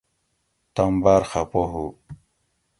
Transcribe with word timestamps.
تم 0.75 0.93
باۤر 1.03 1.21
خفہ 1.29 1.63
ہُو 1.71 1.85